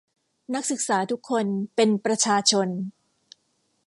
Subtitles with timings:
[0.53, 1.45] นักศึกษาทุกคน
[1.75, 2.67] เป็นประชาชน